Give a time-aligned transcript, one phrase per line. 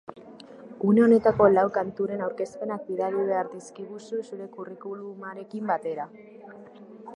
[0.91, 6.11] Une honetako lau kanturen aurkezpenak bidali behar dizkiguzu zure curriculumarekin batera.